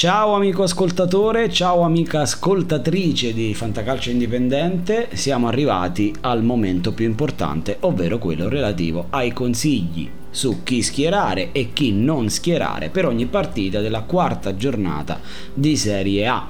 Ciao 0.00 0.32
amico 0.32 0.62
ascoltatore, 0.62 1.50
ciao 1.50 1.82
amica 1.82 2.22
ascoltatrice 2.22 3.34
di 3.34 3.52
Fantacalcio 3.52 4.08
Indipendente, 4.08 5.10
siamo 5.12 5.46
arrivati 5.46 6.10
al 6.22 6.42
momento 6.42 6.94
più 6.94 7.04
importante, 7.04 7.76
ovvero 7.80 8.16
quello 8.16 8.48
relativo 8.48 9.08
ai 9.10 9.34
consigli 9.34 10.08
su 10.30 10.62
chi 10.62 10.80
schierare 10.80 11.52
e 11.52 11.74
chi 11.74 11.92
non 11.92 12.30
schierare 12.30 12.88
per 12.88 13.04
ogni 13.04 13.26
partita 13.26 13.80
della 13.80 14.04
quarta 14.04 14.56
giornata 14.56 15.20
di 15.52 15.76
Serie 15.76 16.26
A. 16.26 16.48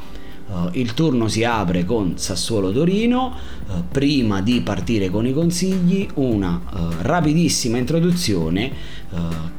Uh, 0.51 0.69
il 0.73 0.95
turno 0.95 1.29
si 1.29 1.45
apre 1.45 1.85
con 1.85 2.19
Sassuolo 2.19 2.73
Torino. 2.73 3.37
Uh, 3.69 3.85
prima 3.89 4.43
di 4.43 4.61
partire 4.63 5.09
con 5.09 5.25
i 5.25 5.33
consigli, 5.33 6.09
una 6.15 6.61
uh, 6.73 6.79
rapidissima 7.03 7.79
introduzione 7.79 8.99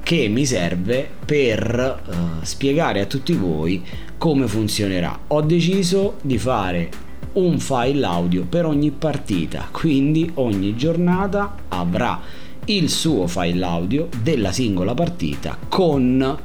che 0.02 0.30
mi 0.30 0.46
serve 0.46 1.10
per 1.26 2.40
spiegare 2.44 3.02
a 3.02 3.06
tutti 3.06 3.34
voi 3.34 3.84
come 4.18 4.48
funzionerà. 4.48 5.20
Ho 5.28 5.42
deciso 5.42 6.16
di 6.22 6.38
fare 6.38 6.90
un 7.34 7.60
file 7.60 8.06
audio 8.06 8.46
per 8.46 8.66
ogni 8.66 8.92
partita, 8.92 9.68
quindi 9.70 10.32
ogni 10.36 10.78
giornata 10.78 11.56
avrà 11.68 12.22
il 12.66 12.90
suo 12.90 13.28
file 13.28 13.66
audio 13.66 14.08
della 14.22 14.54
singola 14.54 14.94
partita 14.94 15.58
con 15.68 16.38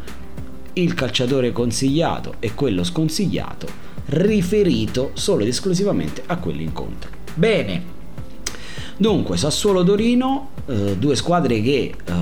il 0.72 0.94
calciatore 0.94 1.52
consigliato 1.52 2.34
e 2.40 2.54
quello 2.54 2.82
sconsigliato 2.82 3.85
riferito 4.06 5.10
solo 5.14 5.42
ed 5.42 5.48
esclusivamente 5.48 6.22
a 6.26 6.36
quell'incontro. 6.36 7.10
Bene, 7.34 7.82
dunque 8.96 9.36
Sassuolo-Torino, 9.36 10.50
eh, 10.66 10.96
due 10.96 11.16
squadre 11.16 11.60
che 11.60 11.94
eh, 12.04 12.12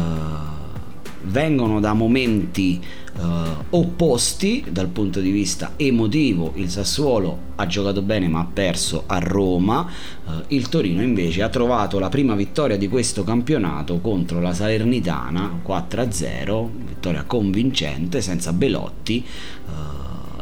vengono 1.25 1.81
da 1.81 1.93
momenti 1.93 2.81
eh, 3.17 3.23
opposti 3.71 4.65
dal 4.69 4.89
punto 4.89 5.21
di 5.21 5.31
vista 5.31 5.73
emotivo. 5.77 6.53
Il 6.57 6.71
Sassuolo 6.71 7.39
ha 7.57 7.67
giocato 7.67 8.03
bene 8.03 8.29
ma 8.29 8.41
ha 8.41 8.49
perso 8.53 9.05
a 9.07 9.19
Roma, 9.19 9.89
eh, 9.89 10.31
il 10.49 10.69
Torino 10.69 11.03
invece 11.03 11.43
ha 11.43 11.49
trovato 11.49 11.99
la 11.99 12.09
prima 12.09 12.35
vittoria 12.35 12.77
di 12.77 12.89
questo 12.89 13.25
campionato 13.25 14.01
contro 14.01 14.41
la 14.41 14.53
Salernitana 14.53 15.61
4-0, 15.65 16.69
vittoria 16.87 17.25
convincente 17.25 18.21
senza 18.21 18.53
Belotti. 18.53 19.25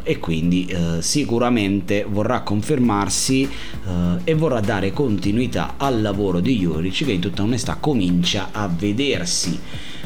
Eh, 0.02 0.12
e 0.12 0.18
quindi 0.18 0.66
eh, 0.66 1.00
sicuramente 1.00 2.04
vorrà 2.08 2.40
confermarsi 2.42 3.42
eh, 3.44 4.20
e 4.24 4.34
vorrà 4.34 4.60
dare 4.60 4.92
continuità 4.92 5.74
al 5.76 6.02
lavoro 6.02 6.40
di 6.40 6.58
Juric 6.58 7.04
che 7.04 7.12
in 7.12 7.20
tutta 7.20 7.42
onestà 7.42 7.76
comincia 7.80 8.48
a 8.52 8.68
vedersi. 8.68 9.58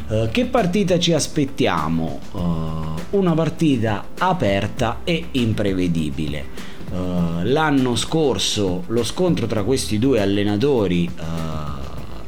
Uh, 0.08 0.28
che 0.30 0.44
partita 0.44 1.00
ci 1.00 1.12
aspettiamo? 1.12 2.20
Uh, 2.30 3.16
una 3.18 3.34
partita 3.34 4.10
aperta 4.16 5.00
e 5.02 5.30
imprevedibile. 5.32 6.44
Uh, 6.92 7.42
l'anno 7.42 7.96
scorso 7.96 8.84
lo 8.86 9.02
scontro 9.02 9.46
tra 9.46 9.64
questi 9.64 9.98
due 9.98 10.20
allenatori 10.20 11.10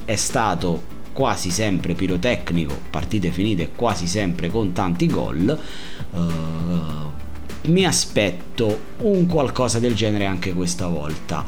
è 0.04 0.16
stato 0.16 0.82
quasi 1.12 1.50
sempre 1.50 1.94
pirotecnico, 1.94 2.76
partite 2.90 3.30
finite 3.30 3.70
quasi 3.70 4.08
sempre 4.08 4.50
con 4.50 4.72
tanti 4.72 5.06
gol 5.06 5.58
mi 7.68 7.84
aspetto 7.84 8.78
un 8.98 9.26
qualcosa 9.26 9.78
del 9.78 9.94
genere 9.94 10.26
anche 10.26 10.52
questa 10.52 10.86
volta. 10.86 11.44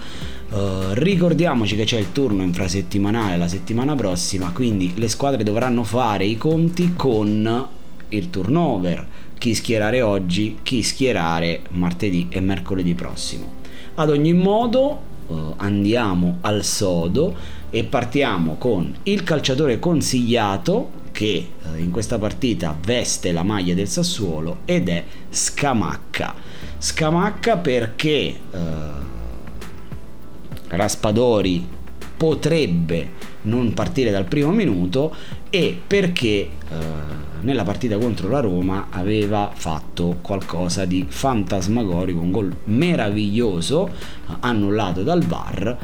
Uh, 0.51 0.93
ricordiamoci 0.93 1.77
che 1.77 1.85
c'è 1.85 1.99
il 1.99 2.13
turno 2.13 2.43
infrasettimanale 2.43 3.37
la 3.37 3.49
settimana 3.49 3.95
prossima, 3.95 4.51
quindi 4.53 4.93
le 4.97 5.09
squadre 5.09 5.45
dovranno 5.45 5.85
fare 5.85 6.25
i 6.25 6.37
conti 6.37 6.95
con 6.97 7.69
il 8.09 8.31
turnover, 8.31 9.07
chi 9.39 9.55
schierare 9.55 10.03
oggi, 10.03 10.59
chi 10.63 10.83
schierare 10.83 11.61
martedì 11.71 12.27
e 12.31 12.41
mercoledì 12.41 12.95
prossimo. 12.95 13.59
Ad 13.95 14.11
ogni 14.11 14.33
modo 14.33 15.01
uh, 15.27 15.55
andiamo 15.57 16.39
al 16.41 16.65
sodo 16.65 17.35
e 17.71 17.85
partiamo 17.85 18.57
con 18.57 18.93
il 19.05 19.23
calciatore 19.23 19.79
consigliato 19.79 20.99
che 21.21 21.51
eh, 21.75 21.79
in 21.79 21.91
questa 21.91 22.19
partita 22.19 22.75
veste 22.83 23.31
la 23.31 23.43
maglia 23.43 23.75
del 23.75 23.89
Sassuolo 23.89 24.61
ed 24.65 24.89
è 24.89 25.05
Scamacca. 25.29 26.35
Scamacca 26.79 27.59
perché 27.59 28.09
eh, 28.09 28.39
Raspadori 30.69 31.69
potrebbe 32.17 33.11
non 33.43 33.75
partire 33.75 34.11
dal 34.11 34.25
primo 34.25 34.51
minuto 34.51 35.15
e 35.51 35.79
perché 35.87 36.27
eh, 36.27 36.49
nella 37.43 37.65
partita 37.65 37.99
contro 37.99 38.31
la 38.31 38.41
Roma 38.41 38.87
aveva 38.89 39.51
fatto 39.53 40.21
qualcosa 40.23 40.87
di 40.87 41.05
fantasmagorico, 41.07 42.19
un 42.19 42.31
gol 42.31 42.57
meraviglioso 42.65 43.91
annullato 44.41 45.03
dal 45.03 45.23
VAR 45.23 45.77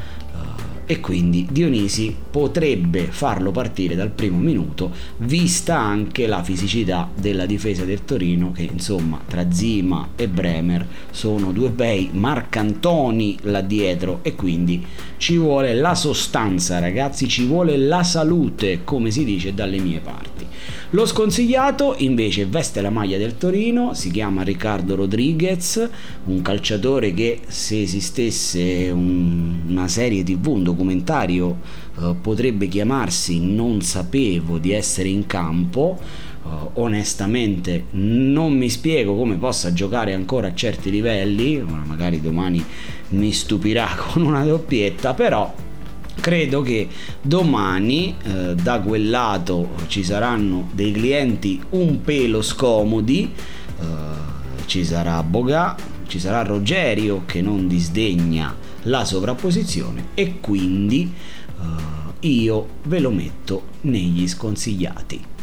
e 0.89 1.01
quindi 1.01 1.45
Dionisi 1.51 2.15
potrebbe 2.31 3.07
farlo 3.11 3.51
partire 3.51 3.93
dal 3.93 4.09
primo 4.09 4.37
minuto 4.37 4.91
vista 5.17 5.77
anche 5.77 6.27
la 6.27 6.41
fisicità 6.41 7.09
della 7.13 7.45
difesa 7.45 7.83
del 7.83 8.05
Torino 8.05 8.53
che 8.53 8.63
insomma 8.63 9.19
tra 9.27 9.51
Zima 9.51 10.11
e 10.15 10.29
Bremer 10.29 10.87
sono 11.11 11.51
due 11.51 11.69
bei 11.69 12.09
marcantoni 12.13 13.37
là 13.41 13.59
dietro. 13.59 14.19
E 14.21 14.33
quindi 14.35 14.85
ci 15.17 15.35
vuole 15.35 15.73
la 15.73 15.93
sostanza 15.93 16.79
ragazzi 16.79 17.27
ci 17.27 17.45
vuole 17.45 17.75
la 17.75 18.03
salute 18.03 18.85
come 18.85 19.11
si 19.11 19.25
dice 19.25 19.53
dalle 19.53 19.79
mie 19.79 19.99
parti 19.99 20.45
lo 20.91 21.05
sconsigliato 21.05 21.95
invece 21.97 22.45
veste 22.45 22.79
la 22.79 22.89
maglia 22.89 23.17
del 23.17 23.37
Torino, 23.37 23.93
si 23.93 24.09
chiama 24.09 24.43
Riccardo 24.43 24.95
Rodriguez, 24.95 25.89
un 26.25 26.41
calciatore 26.41 27.13
che 27.13 27.41
se 27.45 27.81
esistesse 27.81 28.89
un, 28.89 29.63
una 29.67 29.89
serie 29.89 30.23
tv, 30.23 30.47
un 30.47 30.63
documentario, 30.63 31.57
eh, 31.99 32.15
potrebbe 32.21 32.69
chiamarsi 32.69 33.41
Non 33.41 33.81
sapevo 33.81 34.59
di 34.59 34.71
essere 34.71 35.09
in 35.09 35.25
campo. 35.25 35.99
Uh, 36.43 36.79
onestamente 36.79 37.87
non 37.91 38.53
mi 38.53 38.69
spiego 38.69 39.17
come 39.17 39.35
possa 39.35 39.73
giocare 39.73 40.13
ancora 40.13 40.47
a 40.47 40.53
certi 40.53 40.89
livelli, 40.89 41.61
magari 41.85 42.21
domani 42.21 42.63
mi 43.09 43.33
stupirà 43.33 43.89
con 43.99 44.21
una 44.21 44.45
doppietta, 44.45 45.13
però 45.13 45.53
credo 46.19 46.61
che 46.61 46.87
domani 47.21 48.15
eh, 48.23 48.55
da 48.55 48.79
quel 48.79 49.09
lato 49.09 49.69
ci 49.87 50.03
saranno 50.03 50.69
dei 50.73 50.91
clienti 50.91 51.61
un 51.71 52.01
pelo 52.01 52.41
scomodi, 52.41 53.33
eh, 53.79 53.85
ci 54.65 54.83
sarà 54.83 55.23
Boga, 55.23 55.75
ci 56.07 56.19
sarà 56.19 56.41
Rogerio 56.43 57.23
che 57.25 57.41
non 57.41 57.67
disdegna 57.67 58.55
la 58.83 59.05
sovrapposizione 59.05 60.07
e 60.13 60.39
quindi 60.39 61.11
eh, 61.59 62.27
io 62.27 62.67
ve 62.83 62.99
lo 62.99 63.11
metto 63.11 63.63
negli 63.81 64.27
sconsigliati. 64.27 65.35